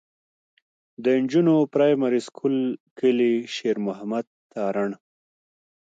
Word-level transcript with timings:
د 1.03 1.05
نجونو 1.21 1.55
پرائمري 1.73 2.21
سکول 2.27 2.55
کلي 2.99 3.33
شېر 3.55 3.77
محمد 3.87 4.25
تارڼ. 4.51 4.89